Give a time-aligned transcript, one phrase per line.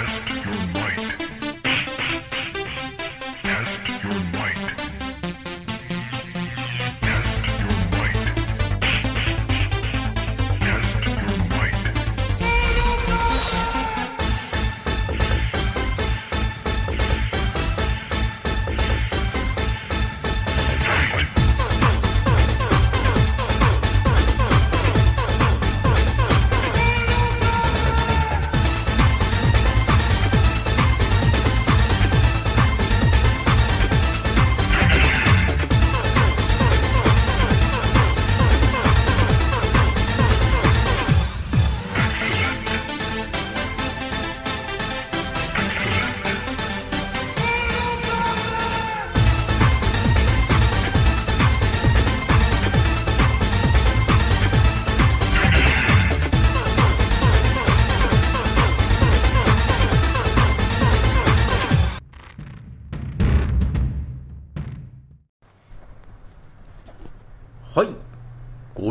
[0.00, 1.39] はい。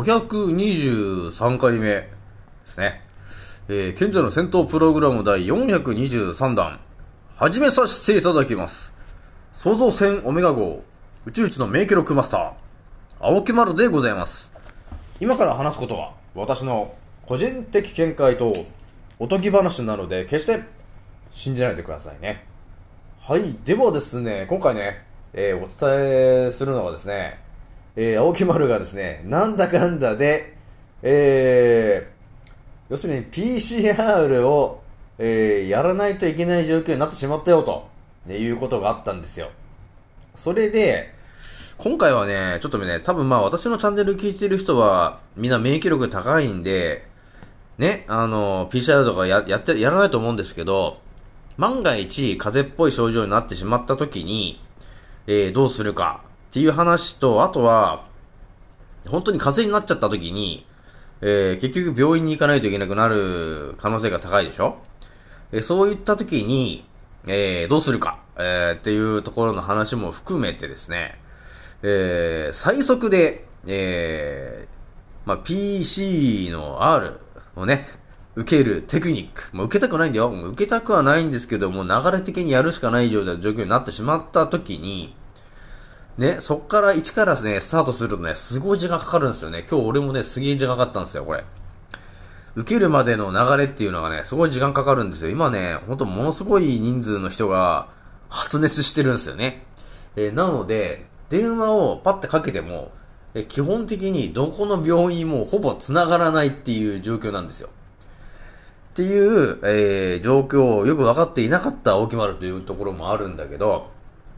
[0.02, 2.08] 523回目で
[2.64, 3.02] すね。
[3.68, 6.80] えー、賢者の戦闘プログラム第423弾、
[7.34, 8.94] 始めさせていただきます。
[9.52, 10.82] 創造船オメガ号、
[11.26, 12.52] 宇宙一の名記録マスター、
[13.20, 14.50] 青木丸でございます。
[15.20, 16.94] 今から話すことは、私の
[17.26, 18.54] 個人的見解と
[19.18, 20.64] おとぎ話なので、決して
[21.28, 22.46] 信じないでくださいね。
[23.20, 23.54] はい。
[23.64, 25.04] ではですね、今回ね、
[25.34, 27.49] えーお伝えするのはですね、
[28.02, 30.56] えー青木丸がですね、なんだかんだで、
[31.02, 32.20] えー
[32.90, 34.82] 要するに PCR を、
[35.18, 37.88] えーやらないといけない状況になってしまったよと、
[38.24, 39.50] ねいうことがあったんですよ。
[40.34, 41.12] それで、
[41.76, 47.04] 今回はね、ちょっとね、多分まあ私のチャンネル聞いてる人は、みんな免疫力高いんで、
[47.76, 51.00] ね、あの、PCR とかややって、やらないと思うんですけど、
[51.58, 54.58] 万が一、風邪っぽい症状になってしまった時に、
[55.26, 58.04] えーどうするかっていう話と、あとは、
[59.08, 60.66] 本当に風邪になっちゃった時に、
[61.20, 64.78] えー結局病院に行かないといけなくなる可能性が高いでしょ？
[65.52, 66.84] えーそういった時に、
[67.26, 71.20] えーどうするか、えーっていうところの話も含めてですね、
[71.82, 77.20] えー最速で、えーまあ、PC の R
[77.54, 77.86] をね、
[78.34, 79.54] 受けるテクニック。
[79.56, 80.30] もう受けたくないんだよ。
[80.30, 85.14] 受けたくはないんですけども、流れ的にやるしかない状況になってしまった時に、
[86.20, 89.64] ね、そっから1からね、スタートするとね、すごい時間かかるんですよね。
[89.66, 91.46] 今日俺もね、すげえ時間かかったんですよ、これ。
[92.56, 95.30] 受けるまでの流れっていうのがね、すごい時間かかるんですよ。
[95.30, 97.88] 今ね、ほんとものすごい人数の人が
[98.28, 99.64] 発熱してるんですよね。
[100.14, 102.92] えーなので、電話をパッてかけても、
[103.32, 107.70] えー基本的にどこの病院もほぼ繋がらないっていう状況なんですよ。
[108.90, 113.88] っていう、えー状況をよく分かっていなかった青木丸というところもあるんだけど、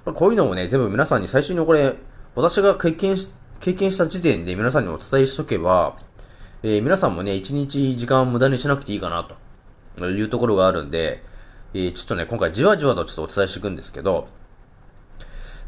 [0.04, 1.94] こういうのもね、全部皆さんに最初にこれ、
[2.34, 3.30] 私が経験し、
[3.60, 5.96] 経験した時点で皆さんにお伝えしとけば、
[6.64, 9.28] えー皆さんもね、一日時間を無駄にしなくていいかな、
[9.96, 11.22] というところがあるんで、
[11.74, 14.26] えーちょっとね、今回じわじわとちょっとお伝えしていくんですけど、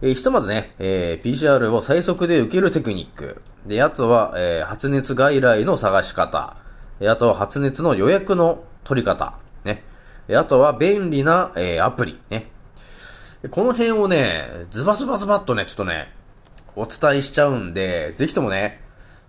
[0.02, 3.40] えーひとまずね、えー PCR を最速で受けるテクニック。
[3.66, 6.56] で、あとは、えー発熱外来の探し方。
[7.00, 9.34] えあとは発熱の予約の取り方。
[9.64, 9.84] ね。
[10.32, 12.18] あとは便利な、えーアプリ。
[12.30, 12.50] ね。
[13.50, 16.10] この辺をね、ズバズバズバっとね、ちょっとね、
[16.76, 18.80] お伝えしちゃうんで、ぜひともね、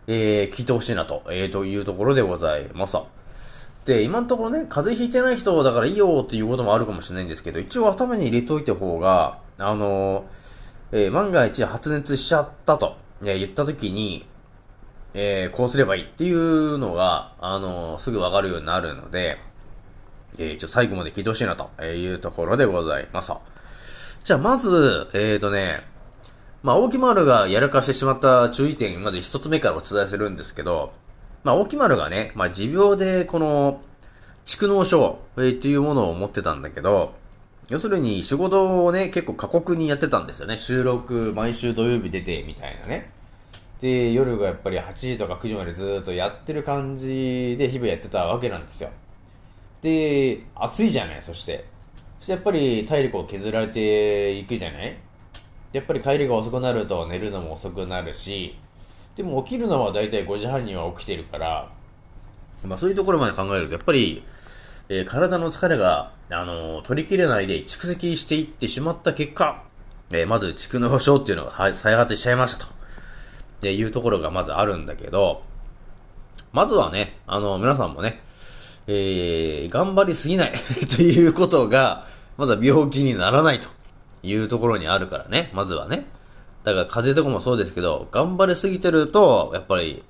[0.08, 2.98] えー聞いてほしいなと、えーというところでございます。
[3.86, 10.24] で、今のところね、風邪ひいてない人だからいいよっていうこともあるかもしれないんですけど、一応頭に入れといた方が、あのー
[10.94, 12.96] えー万が一発熱しちゃったと、
[13.26, 14.26] え言った時に、
[15.14, 19.40] えーこうすればいいっていうのが、あのすぐわかるようになるので、
[20.38, 23.34] えー、ちょっと最後まで聞いてほしいなというところでございます。
[24.26, 25.82] じゃあ、まず、えーとね、
[26.64, 30.94] まあ、大木丸がやらかしてしまった注意点、まず一つ目からお伝えするんですけど、
[31.44, 33.84] まあ、大木丸がね、まあ、持病で、この、
[34.44, 37.14] 蓄膿症、えーっていうものを持ってたんだけど、
[37.70, 40.58] 要するに仕事をね、結構過酷にやってたんですよね。
[40.58, 43.12] 収録、毎週土曜日出て、みたいなね。
[43.80, 48.90] で、夜がやっぱり8時とか9時までずっとやってる感じで日々やってたわけなんですよ。
[49.84, 51.75] で、暑いじゃない、そして。
[52.32, 54.96] やっぱり体力を削られていくじゃない？
[55.74, 58.58] やっぱり帰りが遅くなると寝るのも遅くなるし、
[59.16, 61.70] でも起きるのは大体5時半には起きてるから、
[62.64, 64.24] まあそういうところまで考えると、やっぱり、
[64.90, 69.64] えー体の疲れが、あのー取りきれないで蓄積していってしまった結果、
[70.12, 72.68] えーまず蓄膿症っていうのが再発しちゃいましたと。
[72.68, 72.70] っ
[73.62, 75.42] ていうところがまずあるんだけど、
[76.54, 78.22] まずはね、あの皆さんもね、
[78.88, 80.54] えー、頑張りすぎない
[80.96, 82.06] ということが、
[82.38, 83.70] まずは病気にならないと
[84.24, 86.06] いうところにあるからね、まずはね。
[86.64, 90.04] だから風邪とかもそうですけど、頑張りすぎてると、やっぱり、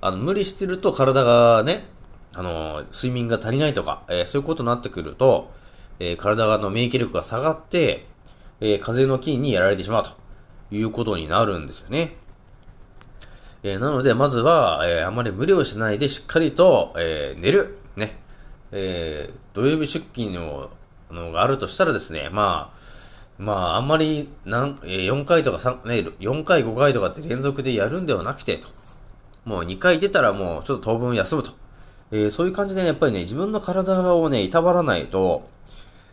[0.00, 1.86] あの、無理してると体がね、
[2.34, 5.50] あの、睡眠が足りないとか、えー、そういうことになってくると、
[5.98, 8.06] えー、体の免疫力が下がって、
[8.60, 10.10] えー、風邪の菌にやられてしまうと
[10.70, 12.14] いうことになるんですよね。
[13.64, 17.78] えー、なので、まずは、えー、あまり無理をしないでしっかりと、えー、寝る。
[17.96, 18.16] ね。
[18.70, 20.70] えー、土曜日出勤の、
[21.10, 22.78] のがあるとしたらですね、まあ、
[23.38, 28.68] まあ、あんまり、なん、え、4回とか3、ね、4回、5回とかって連続でやるんではなくて、と。
[29.44, 31.52] もう2回出たらもうちょっと当分休むと。
[32.10, 35.46] えー、そういう感じで、ね、やっぱりね、自分の体をね、いたわらないと、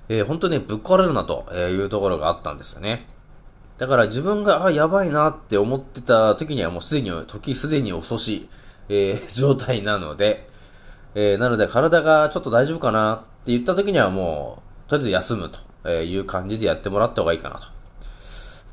[0.08, 3.08] えー、本当にぶっ壊れるなというところがあったんですよね。
[3.78, 8.48] だから自分が、あ、やばいなって思ってた時にはもうすでに、時すでに遅し、
[8.90, 10.48] えー、 状態なので、
[11.16, 15.52] えー、なので体がちょっと大丈夫かなって言った時にはもう、とりあえず休む
[15.84, 17.76] という感じでやってもらった方がいいかなと。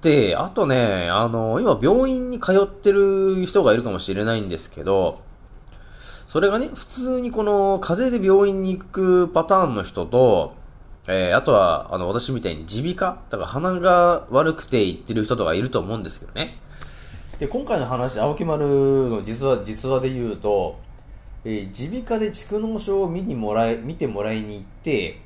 [0.02, 5.20] で、あとね、あの、今病院に通ってる人がいるかもしれないんですけど、
[6.26, 10.54] それがね、普通にこの風邪で病院に行くパターンの人と、
[11.06, 16.58] えー、あとは、あの、私みたいに耳鼻科だから鼻が悪くて言ってる人とかいると思うんですけどね。
[17.38, 18.66] で、今回の話、青木丸
[19.08, 20.80] の実話、実話で言うと、
[21.44, 25.21] えー、耳鼻科で蓄膿症を見にもらえ、見てもらいに行って、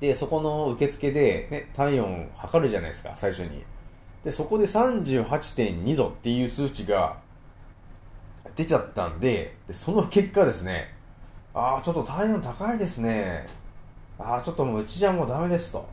[0.00, 3.64] で、そこの受付で、ね、体温測るじゃないですか、最初に。
[4.24, 7.18] で、そこで38.2度っていう数値が
[8.54, 10.94] 出ちゃったんで、でその結果ですね、
[11.54, 13.46] ああ、ちょっと体温高いですね。
[14.18, 15.88] ああ、ちょっともううちじゃもうダメですと。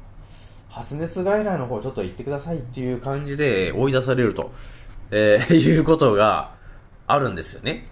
[0.69, 4.51] 発熱外来の方ちょっと行ってくださいっていう感じで追い出されると、
[5.10, 6.51] えー、 いうことが
[7.08, 7.88] あるんですよね。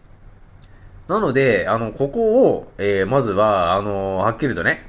[1.08, 4.88] なので、あの、ここを、えー、まずは、あのはっきりとね、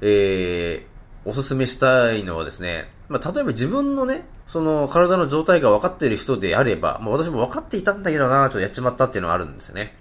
[0.00, 9.96] えー、おすすめしたいのはですね、まあ、例えば自分のね、その体の状態が分かっている人であれば、まあ、私も分かっていたんだけどな、ちょっとやっちまったっていうのがあるんですよね。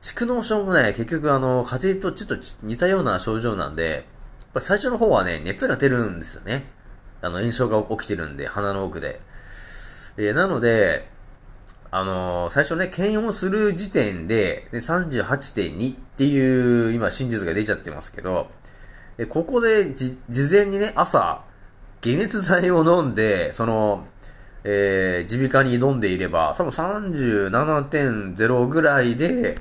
[0.00, 4.06] 蓄膿症もね、結局あの、風邪とちょっと似たような症状なんで、
[4.40, 6.64] やっぱ最初の方はね、熱が出るんですよね。
[7.22, 9.18] あの、炎症が起きてるんで、鼻の奥で。
[10.18, 11.08] えー、なので、
[11.90, 18.48] あのー、最初ね、検温する時点で、で38.2っていう、今、真実が出ちゃってますけど、
[19.18, 21.44] えここでじ、事前にね、朝、
[22.02, 24.06] 解熱剤を飲んで、その、
[24.64, 29.56] えー、耳鼻科に挑んでいれば、多分37.0ぐらいで、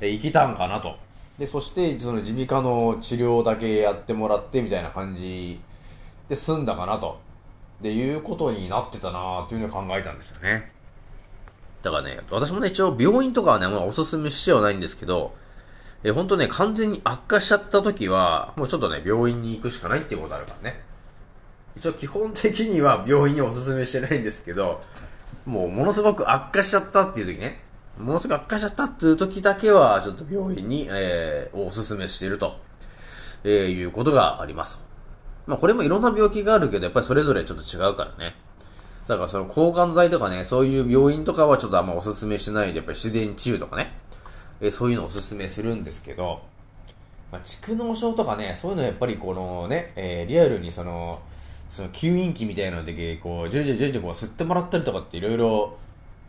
[0.00, 0.96] えー、生きたんかなと。
[1.38, 5.60] で、そして、その耳鼻科の治療だけやってもらってみたいな感じ
[6.28, 7.20] で済んだかなと。
[7.80, 10.72] で、いうことになってたなというふうに考えたんですよね。
[11.82, 15.34] だからね、私もね、一応病院とかはね、もうおすすめしてはないんですけど、
[16.04, 20.84] え、本当ね、完全に悪化しちゃった時は、もうちょっとね、病院に行くしかないっていうことあるからね。
[21.76, 24.82] 一応基本的には病院をおすすめしてないんですけど、
[25.46, 27.64] もうものすごく悪化しちゃったっていう時ね、
[27.98, 32.58] ものすごく悪化しちゃったっていう時だけは、ちょっと病院に、えー、おすすめしていると、
[33.42, 34.82] えー、いうことがあります。
[35.46, 38.36] まあこれもいろんな病気があるけど、やっぱりそれぞれちょっと違うからね。
[39.08, 43.96] だからその抗がん剤とかね、そういう病院とかはちょっとあんまおすすめしないで、やっぱり自然治癒とかね、
[44.60, 46.42] え、そういうのをおすすめするんですけど、
[47.32, 51.20] まあ、蓄膿症とかね、そういうのやっぱりこのね、えー、リアルにその、
[51.68, 55.76] その吸引器みたいなので、こう、じゅじゅじゅじゅこう吸ってもらったりとかっていろいろ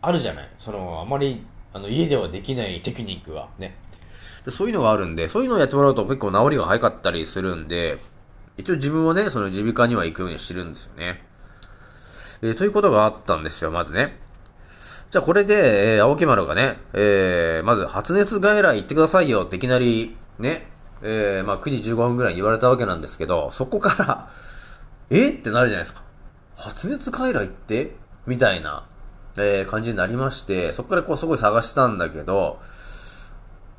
[0.02, 0.48] あるじゃない。
[0.58, 3.76] その、あまり、あの、家ではできないテクニックはね。
[4.44, 7.98] でそういうのがあるんで、そういうのをやってもらうと結構治りが早かったりするんで、
[8.56, 11.22] 一応自分はね、その耳鼻科には行くようにしてるんですよね。
[12.42, 14.18] えー、ということがあったんですよ、まずね。
[15.10, 20.66] じゃあこれで、えー、青木丸がね、えー、まず発熱外来行ってくださいよっていきなり、ね、
[21.02, 24.30] えー、まあ9時15分ぐらいに言われたわけなんですけど、そこから
[25.10, 25.30] え？
[25.30, 26.02] ってなるじゃないですか。
[26.56, 27.94] 発熱外来って？
[28.26, 28.88] みたいな、
[29.36, 32.58] えー、感じになりまして、そこからこうすごい探したんだけど、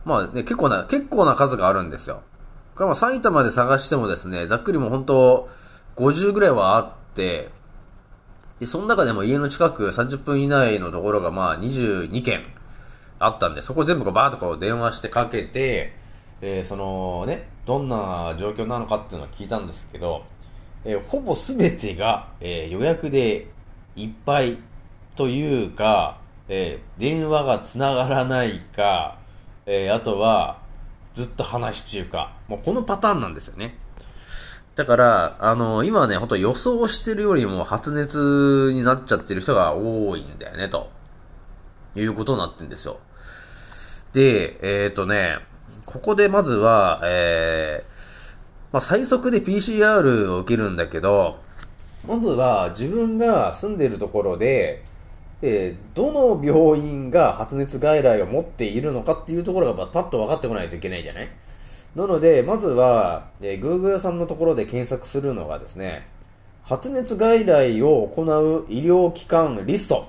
[0.05, 2.21] まあね、結構な、結構な数があるんですよ。
[2.75, 5.49] これまあ埼玉で探してもですね、ざっくりもう本当
[5.97, 7.49] 50ぐらいはあって、
[8.59, 12.41] で、その中でも家の近く30分以内のところがまあ22件
[13.19, 15.93] あったんで、そこ全部こうバーッとこう電話してかけて、
[16.41, 20.25] えー、そのね、どんな状況なのかっていうのを聞いたんですけど、
[20.85, 23.47] えー、ほぼ全てが、えー、予約で
[23.95, 24.57] いっぱい
[25.15, 29.17] というか、え、電話が繋がらないか、
[29.65, 30.61] えあとは、
[31.13, 32.33] ずっと話し中か。
[32.47, 33.75] もうこのパターンなんですよね。
[34.77, 40.91] だから、あの今ね、ほんと予想してるよりも発熱になっちゃってる人が多いんだよね、と
[41.95, 42.99] いうことになってんですよ。
[44.13, 45.39] で、えっ、とね、
[45.87, 47.91] ここでまずは、えー、
[48.71, 51.39] まあ、最速で PCR を受けるんだけど、
[52.07, 54.83] まずは自分が住んでるところで、
[55.41, 61.29] えー、どの病院が発熱外来を持っているのかっていうところがパッと分かってこないといけないじゃない？
[61.97, 66.05] なので、まずは、えー、Google さんのところで検索するのがですね、
[66.61, 70.07] 発熱外来を行う医療機関リスト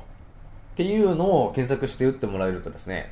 [0.73, 3.11] っていうのを検索して打ってもらえるとですね、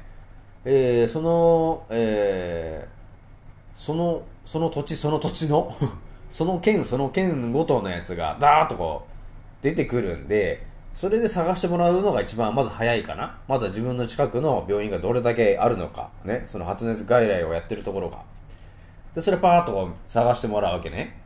[0.67, 5.73] えー、その、えー、その、その土地その土地の
[6.29, 13.39] その県その県ごとのやつがダーッとこう出てくるんで、それで探してもらうのが一番まず早いかな。
[13.49, 18.36] まずは自分の近くの病院がどれだけあるのか、ね、その発熱外来をやってるところが。
[19.17, 21.19] で、それパーッと探してもらうわけね。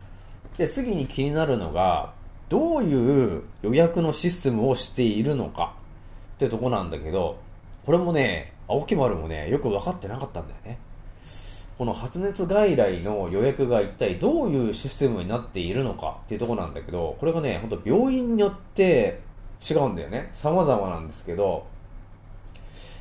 [0.57, 2.13] で、次に気になるのが、
[2.49, 5.75] どういう予約のシステムをしているのか
[6.37, 7.39] ってとこなんだけど、
[7.85, 10.79] これもね、青木丸もね、よく分かってなかったんだよね。
[11.77, 19.19] この発熱外来の予約が一体どういうシステムになっているのかっていうとこなんだけど、これがね、ほんと病院によって
[19.69, 20.29] 違うんだよね。
[20.33, 21.67] 様々なんですけど、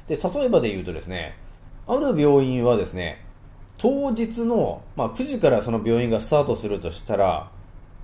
[0.07, 1.37] で、例えばで言うとですね、
[1.85, 3.28] ある病院はですね、
[3.79, 7.49] 当日の、まあ、9時からその病院がスタートするとしたら、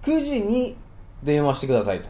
[0.04, 0.78] 9時に
[1.22, 2.10] 電話してくださいと。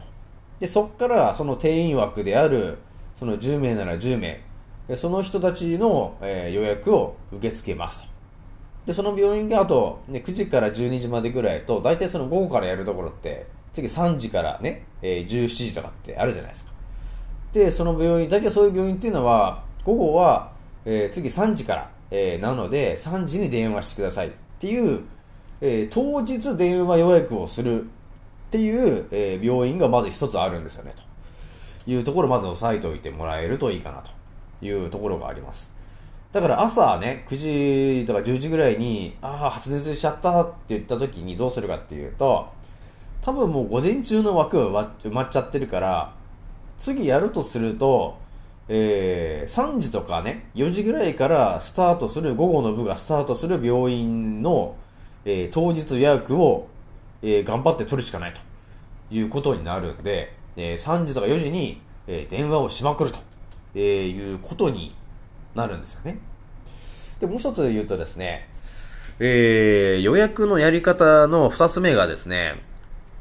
[0.60, 2.78] で、そっからその定員枠である、
[3.16, 8.08] その10名なら10名、その人たちの、えー、予約を受け付けますと。
[8.86, 16.70] で、その病院があと、ね、9時から12時までぐらいと、大体その午後からやるところって、次3時からね、えー、17時とかってあるじゃないですか。
[17.52, 20.52] で、その病院、大体そういう病院っていうのは、午後は、
[20.84, 24.28] えー、次3時から、えー、なので、3時に電話してください。
[24.28, 25.02] っていう、
[25.60, 27.86] えー、当日電話予約をするっ
[28.50, 31.02] ていう、えー、病院がまず一つあるんですよね、と。
[31.90, 34.10] いうところをまず押さえておいてもらえるといいかなと
[34.64, 35.72] いうところがあります。
[36.32, 42.48] だから朝ね、9時とか10時ぐらいに、ああ、発熱しちゃったって言った時にどうするかっていうと、
[43.22, 46.12] 多分もう午前中の枠は埋まっちゃってるから、
[46.76, 48.18] 次やるとすると、
[48.68, 54.76] えー、3時とかね、4時ぐらいからスタートする、午後の部がスタートする病院の、
[55.24, 56.68] えー、当日予約を、
[57.22, 58.40] えー、頑張って取るしかないと
[59.10, 63.20] いうことになるんで、えー、3時とか4時に、えー、電話をしまくると、
[63.74, 64.94] えー、いうことに
[65.54, 66.18] なるんですよね。
[67.20, 68.48] で、もう一つ言うとですね、
[69.18, 72.62] えー、予約のやり方の二つ目がですね、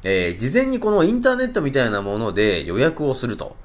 [0.03, 3.55] えー、事前にこのインターネットみたいなもので予約をすると、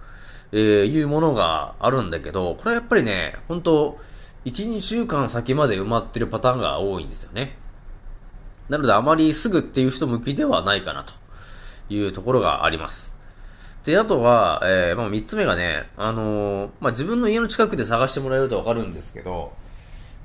[0.52, 3.98] えー、いうものがあるんだけど、これはやっぱりね、本当
[4.44, 7.56] 1、2週間先まで埋まってるパターンが多いんですよね。
[8.68, 11.12] なのであまりすぐっていう人向きではないかなと
[11.88, 13.14] いうところがあります。
[13.84, 19.52] で、あとは、えー、まあ、3つ目がね、あのー、まあ、自分の家の近くで探してもらえるとわかるんですけど、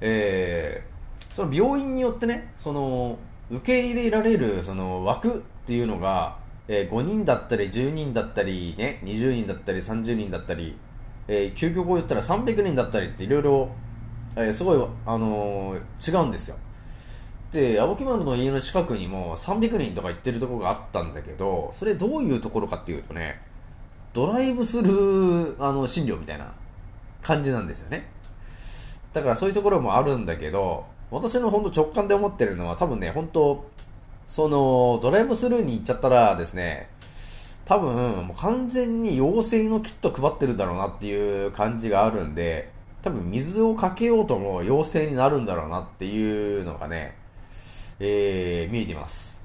[0.01, 3.17] えー、その病院によってね、その、
[3.49, 6.37] 受け入れられる、その枠っていうのが、
[6.67, 10.75] えー、5人だったり10人だったりね、20人だったり30人だったり、
[11.27, 13.69] えー、究極を言ったら300人だったりっていろいろ、
[14.53, 16.57] すごい、あのー、違うんですよ。
[17.51, 23.41] で、青木丸の家の近くにも300人とか行ってるとこがあったんだけど、それどういうところかっていうとね、
[24.13, 26.53] ドライブする、あの、診療みたいな
[27.21, 28.09] 感じなんですよね。
[29.13, 33.65] だからそういうところもあるんだけど、私の本当直感で思ってるのは多分ね、本当
[34.27, 36.89] その、ドライブスルーに行っちゃったらですね、
[37.65, 47.15] 多分、もう完全に陽性のキット配ってるだろうなっていう感じがあるんで、多分水をかけようとも陽性になるんだろうなっていうのがね、
[47.99, 49.41] えー、見えています。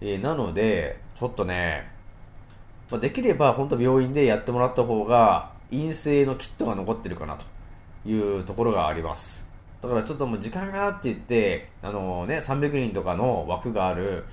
[0.00, 1.88] えー、なので、ちょっとね、
[2.90, 7.44] まあ、できれば本当病院でやってもらった方が陰性のキットが残ってるかなと
[8.04, 9.45] いうところがあります。
[9.86, 14.24] だからちょっともう時間がって言って、あのね、300人とかの枠がある、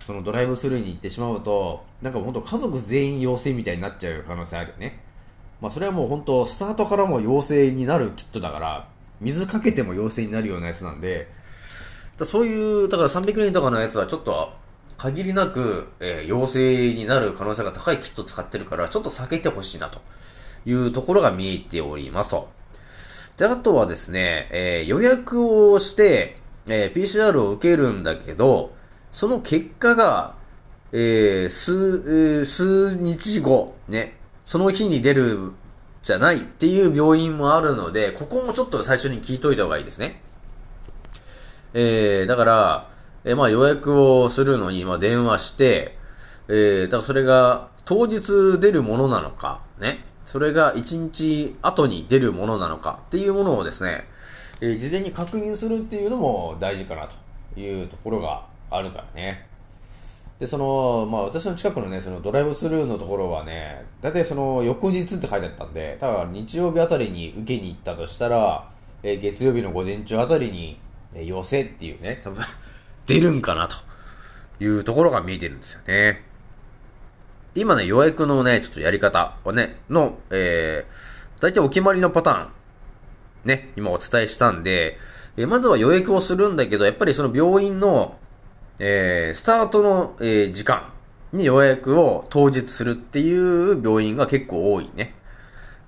[0.00, 5.00] そのドライブスルーに行ってしまうと、なんか本当家族全員陽性みたいになっちゃう可能性あるよね。
[5.60, 8.88] まあそれはもう本当、スタートからも陽性になるキットだから、
[9.20, 11.28] 水かけても陽性になるようなやつなんで、
[12.16, 14.52] だそういう、だから300人とかのやつはちょっと、
[14.96, 20.00] 限りなく、えー、陽性になる可能性が高いキット使ってるから、ちょっと避けてほしいなと
[20.66, 22.48] いうところが見えておりますと。
[23.36, 28.74] で、あとはですね、えー、予約をして、えー、PCR を受けるんだけど、
[29.10, 30.36] その結果が、
[30.92, 35.52] えー、数、数日後、ね、その日に出る
[36.02, 40.22] じゃないっていう病院もあるので、ここもちょっと最初に聞いといた方がいいですね。
[41.72, 42.90] えー、だから、
[43.24, 45.98] えー、まあ予約をするのに、まあ電話して、
[46.48, 50.04] えー、だからそれが当日出るものなのか、ね。
[50.24, 54.04] それが1日後に出るものなのかっていうものをですね、
[54.60, 59.46] えー、事前に確認するっていうのも大事かなというところがあるからね。
[60.38, 68.68] で、その、まあ私の近くのね、そのドライブスルーのところはね、だいたいその翌日って書いてあったんで、ただ日曜日あたりに受けに行ったとしたら、
[69.02, 70.78] えー、月曜日の午前中あたりに、
[71.14, 72.42] えー、寄せっていうね、多分
[73.06, 73.76] 出るんかなと
[74.64, 76.33] いうところが見えてるんですよね。
[77.54, 82.48] 今ね、予約のね、ちょっとやり方をね、の、えー、大体お決まりのパターン、
[83.44, 84.98] ね、今お伝えしたんで、
[85.36, 88.18] えー、まずは予約をするんだけど、やっぱりその病院の、
[88.80, 90.92] えー、スタートの、えー、時間
[91.32, 95.14] に予約を当日するっていう病院が結構多いね。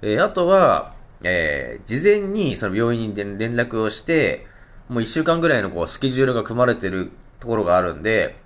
[0.02, 0.94] えー、あとは、
[1.24, 4.46] えー、事前にその病院に連絡をして、
[4.88, 8.36] もう一週間ぐらいのこうスケジュールが組まれてるところがあるんで、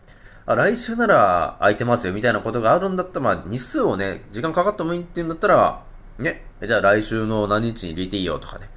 [0.46, 5.82] あ、来週なら空いてますよみたいなことがあるんだったら、まあ日数をね、時間かかってもいいっていうんだったら、
[6.18, 8.68] ね、じゃあ来週の何日に入れていいよとかね。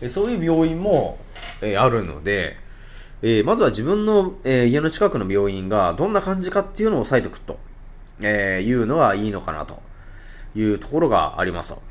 [0.00, 1.18] えそういう病院も、
[1.62, 2.56] え、あるので、
[3.22, 7.58] えー、まずは自分の、えー、家の近くの病院がどんな感じかっていうのを押さえておくと、
[8.22, 9.80] えいうのがいいのかなと
[10.54, 11.82] いうところがありますと。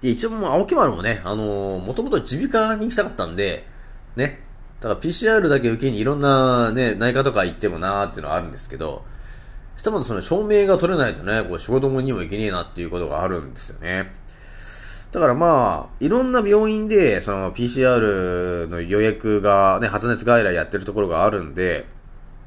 [0.00, 3.66] で、一応もう青木丸もね、あのもともと耳鼻科に行きたかったんで、
[4.16, 4.40] ね、
[4.80, 9.04] だから PCR だけ受けにいろんなね、内科とか行ってもなーっていうのはあるんですけど、
[9.76, 14.12] ひとまずその証明が取れないとね、こう仕事もにも行けねえなっていうことがあるんですよね。
[15.12, 21.86] だからまあ、いろんな病院で、その PCR の予約がね、発熱外来やってるところがあるんで、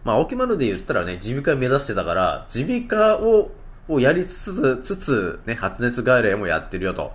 [0.03, 3.51] まあ、青木丸で言ったらね、耳鼻科目指してたから、耳鼻科を、
[3.87, 7.11] をやりつつ、つつ、ね、発熱外来もやってるよと、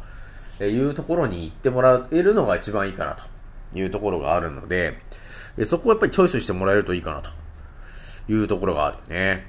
[0.60, 3.24] いうところに行ってもらえるのが一番いいかなと
[3.78, 4.98] いうところがあるので、
[5.64, 7.30] そこをやっぱりチョイスしてもらえるといいかなと
[8.28, 9.46] いうところがあるよね。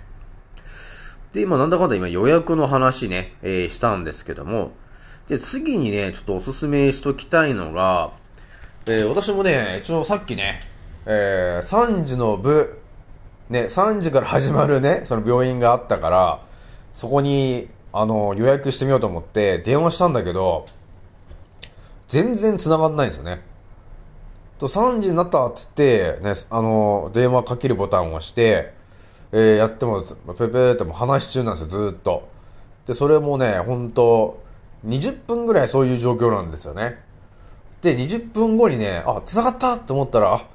[1.34, 4.72] で、今なんだかんだ今予約の話ね、えー、したんですけども、
[5.28, 8.12] で、次にね、ちょっとおすすめしときたいのが、
[8.86, 10.62] えー、私もね、一応さっきね、
[11.06, 12.80] えー、3時の部、
[13.50, 16.42] ね、3時から始まるね、その病院があったから、
[16.94, 20.68] そこに、あの、予約してみようと思って電話したんだけど、
[22.08, 23.42] 全然繋がんないんですよね。
[24.60, 28.74] と、3時になったっつって、ね、あの、電話かけるボタンを押して、
[29.32, 30.04] えー、やっても、
[30.38, 32.30] ペペっても話し中なんですよ、ずっと。
[32.86, 34.44] で、それもね、ほんと、
[34.86, 37.04] 20分ぐらいそういう状況なんですよね。
[37.82, 40.46] で、20分後にね、あ、繋がったと思ったら、あ、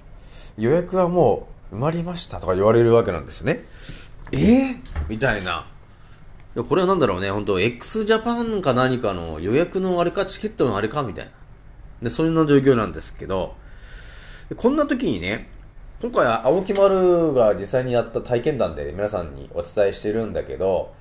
[0.56, 3.64] 予約はもう埋まりましたとか言われるわけなんですよね。
[4.32, 5.66] えー、みたいな。
[6.68, 11.30] これは何だろうね、本当 x ジャパンか何かの予約のあれか、チケットのあれか、みたいな。
[12.02, 13.54] で、そんな状況なんですけど、
[14.56, 15.48] こんな時にね、
[16.02, 20.92] 今回青木丸が実際にやった体験談で皆さんにお伝えしてるんだけど、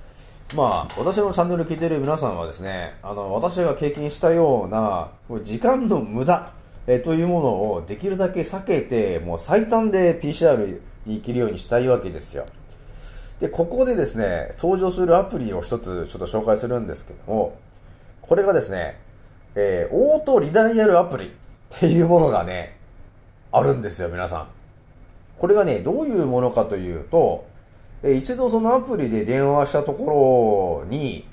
[0.54, 5.10] まあ、私のチャンネル聞いてる皆さんはですね、あの、私が経験したような、
[5.42, 6.52] 時間の無駄、
[7.02, 12.46] というものをできるだけ避けて、もう最短で PCR に行けるようにしたいわけですよ。
[13.40, 17.58] で、ここでですね、登場するアプリを一つちょっと紹介するんですけども、
[18.22, 19.00] これがですね、
[19.56, 21.30] えー、オートリダイヤルアプリっ
[21.68, 22.79] ていうものがね、
[23.52, 24.48] あるんですよ、皆さん。
[25.38, 27.46] これがね、どういうものかというと、
[28.02, 31.26] え一度そのアプリで電話したところに、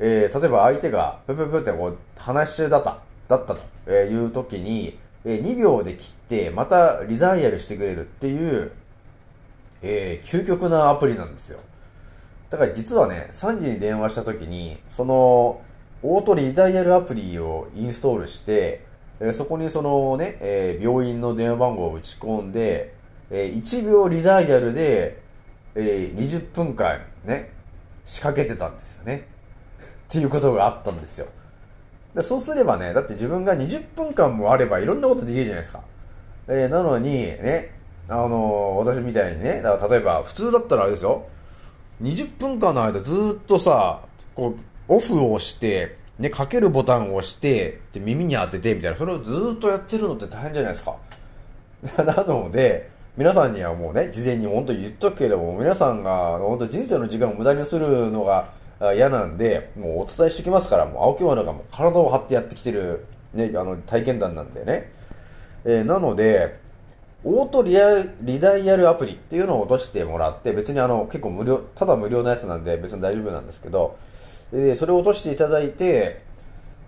[0.00, 8.72] えー、例えば相手がプププってこう話し中だった、だったという時に、えー、2秒で切ってまたリダイヤルしてくれるっていう、
[9.82, 11.60] えー、究極なアプリなんですよ。
[12.50, 15.60] だから実はね、3時に電話した時に、その、
[16.02, 18.86] オートリダイヤルアプリをインストールして、
[19.20, 22.94] えそこにそのね、え病院の電話番号を打ち込んで、
[23.30, 25.20] え1秒リダイヤルで、
[25.74, 27.50] え、20分間ね、
[28.04, 29.28] 仕掛けてたんですよね。
[30.08, 31.26] っていうことがあったんですよ。
[32.14, 35.82] でそうすればね、だって自分が20分間もあればいろんなことできるじゃないですか。
[36.48, 37.76] えー、なのに、ね、
[38.08, 41.26] あのー、私みたいにね、だから例えば普通だったらあれですよ、
[42.02, 44.02] 20分間の間ずっとさ、
[44.34, 50.96] こう、オフをして、ね、かけるボタンを押して、で、耳に当てて、みたいな、それをずっとやってるのって大変じゃないですか。
[52.04, 58.50] なので、皆さんにはもうね、事前に本当に言っとくけども、皆さんが本当人生の時間を無駄にするのが
[58.94, 64.92] 嫌なんで、もうお伝えしてきますから、もう青木丸がもう体を張ってやってきてる、ね、あの体験談なんでね。
[65.64, 66.58] えー、なので、
[67.24, 73.96] オートリアリダイヤルアプリっていうのを落としてもらって、別にあの結構無料、ただ無料のやつなんで別に大丈夫なんですけど、
[74.52, 76.22] えー、それを落としていただいて、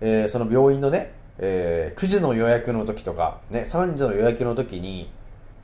[0.01, 5.11] えー、その病院のね、えー、9時の予約の時とか、ね、3時の予約の時に、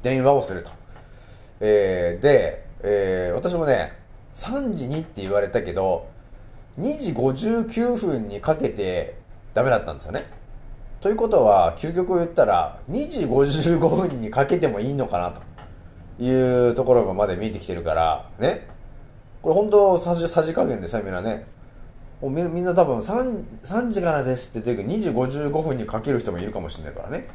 [0.03, 0.71] 電話をすると。
[1.59, 3.93] えー、で、えー、私もね、
[4.35, 6.07] 3時にって言われたけど、
[6.79, 9.17] 2時59分にかけて
[9.53, 10.25] ダメだったんですよね。
[11.01, 15.41] ということは、究極を言ったら、2時55分にかけてもいいのかなと
[16.23, 18.67] いうところがまで見えてきてるから、ね。
[19.41, 21.45] これ本当さじ、さじ加減でさ、みんなね。
[22.21, 27.27] もうみみんな多分3、3時からですって出てくる2時55分にかける人もいるかもしれないからね。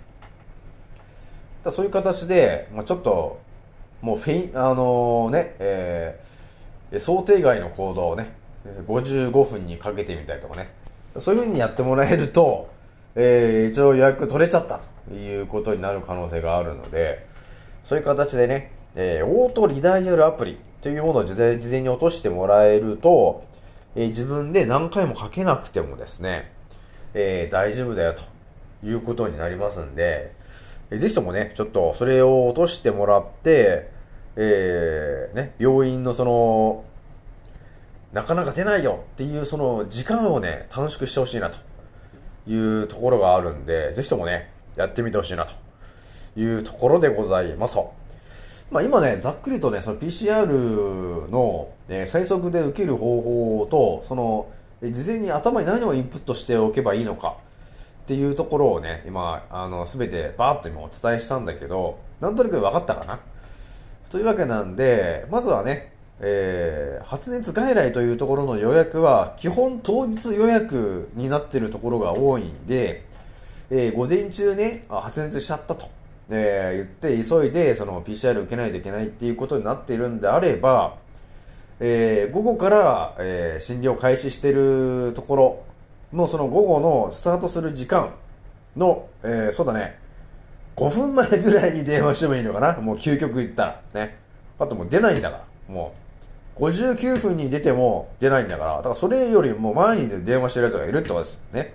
[1.63, 3.41] だそういう形で、まあ、ちょっと、
[4.01, 8.33] もうフェイン、あのー、ね、えー、想定外の行動をね、
[8.89, 10.71] 55分にかけてみたりとかね。
[11.19, 12.69] そういう風にやってもらえると、
[13.15, 17.27] えー、一応予約取れちゃったということになる可能性があるので、
[17.85, 23.45] そういう形でね、えー、オートリダイヤルアプリというものを事前に落としてもらえると、
[23.95, 26.53] えー、自分で何回もかけなくてもですね、
[27.15, 30.35] えー、大丈夫だよということになりますんで、
[30.91, 33.91] えー、ぜひともね、ちょっとそれを落としてもらって、
[34.37, 36.85] えー、ね、病院のその、
[38.13, 41.59] なかなか出ないよっていうその時間をね、短縮してほしいなと
[42.47, 45.53] いうところがあるんで、ぜひともね、やってみてほしいなと
[46.37, 48.02] いうところでございますと。
[48.73, 54.49] まあ今ね、ざっくりとね、その PCR の、え最速で受ける方法と、その、
[54.83, 57.37] 事前に頭に何をインプットしておけばいいのか
[58.05, 63.21] っていうところをね、今、あの、すべてバーッと今お伝えしたんだけど、なんとなく分かったかな？
[64.11, 73.05] というわけなんで、まずはね、えー、発熱外来というところの予約は、基本当日予約になっているところが多いんで、
[73.71, 75.91] えー、午前中ね、発熱しちゃったと、
[76.35, 80.97] え、言って急いでその PCR 受けないといけないっていうことになっているんであれば、
[81.81, 85.63] えー、午後から、えー、診療開始しているところ
[86.13, 88.15] のその午後のスタートする時間
[88.77, 89.99] の、えー、そうだね、
[90.77, 92.79] 5分前ぐらいに電話してもいいのかな？
[92.81, 93.83] もう究極言ったら。
[93.95, 94.19] ね。
[94.59, 95.75] あともう出ないんだから。
[95.75, 95.93] も
[96.57, 98.77] う、59分に出ても出ないんだから。
[98.77, 101.75] だからそれよりも前に電話してる奴がいるってことですね。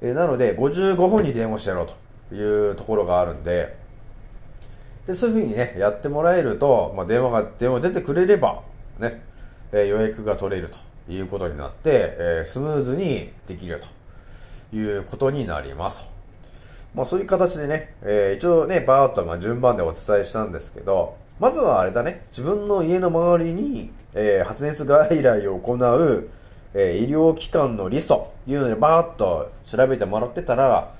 [0.00, 1.94] えー、なので、55分に電話してやろうと
[2.32, 3.76] いうところがあるんで、
[5.06, 8.62] で、そういうふうにね、やってもらえると、まあ、電話が、電話出てくれれば、
[8.98, 9.22] ね、
[9.72, 13.80] えー、予約が取れるということになって、えー、スムーズにできる
[14.70, 16.08] ということになります。
[16.94, 26.28] まあそういう形でね、えー、一応ね、バーっとまあ順番でお伝えしたんですけど、まずはあれだね、自分の家の周りに、えー、発熱外来を行う、
[26.74, 30.92] えー、医療機関のリストっていうのでバーっと調べてもらってたら、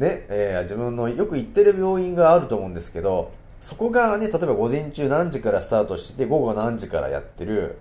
[0.00, 7.78] ね、えー、自分のよく行ってる病院があると思うんですけど、そこがね、例えば午前中何時からスタートしてて、午後何時からやってる、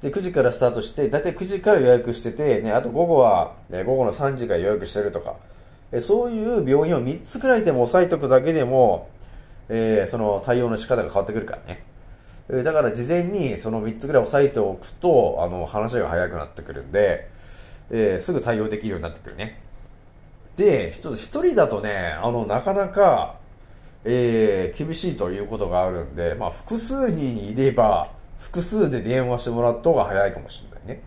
[0.00, 5.36] で、9時からスタートして、だいたい9時から予約してて、ね、あと午後は、ね、午後の3時から予約してるとか、
[5.92, 9.10] えそういう病院を3つくらいでも押さえておくだけでも、
[9.68, 11.84] えー、その対応の仕方が変わってくるからね。
[12.48, 17.28] えだから事前にその3つぐらい押さえておくと、あの、話が早くなってくるんで、
[17.90, 19.60] えー、すぐ対応できるようになってくるね。
[20.56, 23.36] で、一人だとね、あの、なかなか、
[24.04, 31.02] えー、厳しいということがあるんで、まあ、複数人いれば、複数で電話してもらった方が早いかもしれないね。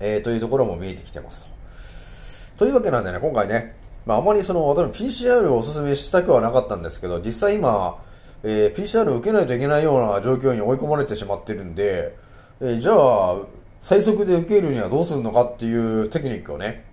[0.00, 2.64] えー、というところも見えてきてますと。
[2.64, 8.02] というわけなんでね、今回ね、まあ、あまりその、私の PCR をお勧めしたくはなかったんですけど、実際今、
[8.42, 12.16] えー、PCR を受けないといけないような状況に追い込まれてしまってるんで、
[12.60, 13.36] えー、じゃあ、
[13.80, 16.84] 最速で受けるにはどうするのかっていうテクニックをね、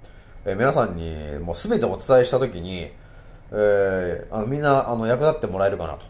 [0.46, 2.92] えー、皆さんにもう全てお伝えしたときに、
[3.52, 6.06] えー、あのみんなあの役立ってもらえるかなと。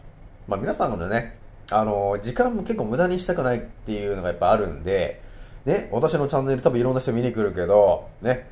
[0.46, 1.38] まあ、皆さんのね、
[1.72, 5.20] あの時間も結構無駄にしたくないっていうのがやっぱあるんで、
[5.64, 8.46] ね、私のチャンネル多分いろんな人見に来るけど、ね、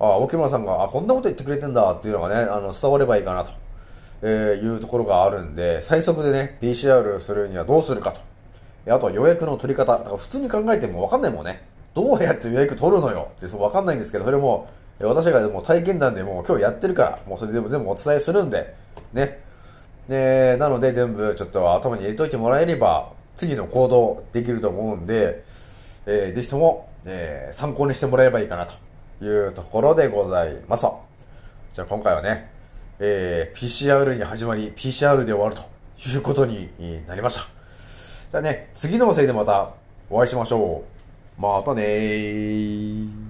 [0.00, 3.52] あ沖村さんが、あ、こんなこと言ってくれてんだっていうのがね、あの、伝わればいいかなと、
[4.22, 8.20] えー、いうところがあるんで、最速でね、PCR するにはどうするかと。
[8.90, 9.98] あとは予約の取り方。
[9.98, 11.62] だから普通に考えてもわかんないもんね。
[11.94, 14.68] どうやって予約取るのよってそうわかんないんですけど、それも、
[15.00, 18.74] 私がもう体験談でもう今日やってるから、もうそれ全部全部お伝えするんで、
[19.12, 19.40] ね。
[20.10, 25.44] えー、なので全部ちょっと頭に入れといてもらえれば、次の行動できると思うんで、
[26.06, 28.74] えー、ぜひとも、えー、参考にしてもらえばいいかなと
[29.24, 30.86] いうところでございます
[31.72, 32.50] じゃあ今回はね、
[32.98, 35.62] えー、PCR に始まり、PCR で終わると
[36.08, 36.70] いうことに
[37.06, 37.42] なりました。
[38.30, 39.70] じゃあね、次のおせいでまた
[40.10, 40.82] お会いしましょ
[41.38, 41.40] う。
[41.40, 43.27] またねー。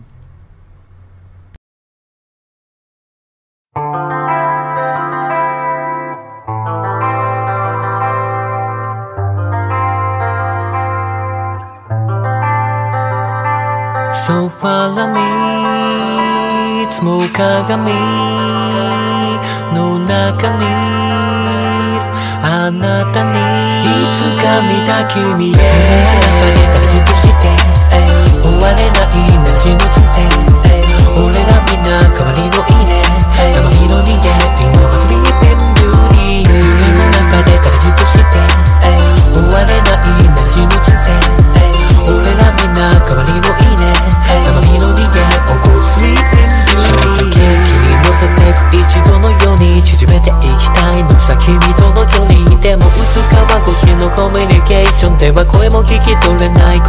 [16.99, 17.93] つも鏡
[19.73, 20.67] の中に
[22.43, 23.39] あなたに
[23.87, 25.63] いつか見た君へやっ
[26.35, 27.55] ぱり形として
[28.43, 30.27] 終われないなら死ぬ人生
[31.23, 32.99] 俺らみんな代わりのいいね
[33.55, 34.38] 生身の人間
[55.29, 56.81] では声も聞き取れない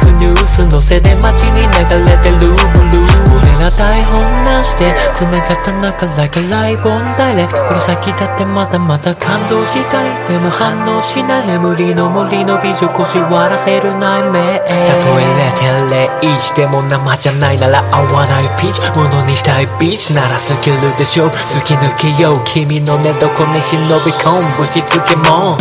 [0.00, 1.70] クニュースのせで街に流
[2.10, 3.18] れてるブルー。
[3.38, 11.46] 俺ら台本なしで繋がった中 like a live on direct この先だってまだまだ感動したいでも反応しない。
[11.46, 14.64] 眠りの森の美女腰割らせる内面た
[15.02, 15.28] とえ
[16.20, 20.12] 0.01でも生じゃないなら合わないピーチものにしたいビーチ。
[20.14, 22.36] ならスキルでしょう突き抜けよう。
[22.44, 24.58] 君の寝床に忍び込む。
[24.58, 25.56] ぶしつけも